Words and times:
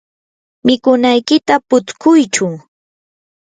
mikunaykita 0.65 1.55
putskuychu. 1.69 2.47